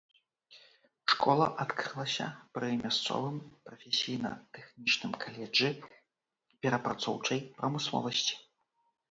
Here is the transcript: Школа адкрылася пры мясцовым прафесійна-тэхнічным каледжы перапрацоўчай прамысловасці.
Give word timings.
Школа 1.11 1.45
адкрылася 1.65 2.25
пры 2.57 2.69
мясцовым 2.83 3.37
прафесійна-тэхнічным 3.67 5.11
каледжы 5.25 5.69
перапрацоўчай 6.61 7.39
прамысловасці. 7.61 8.35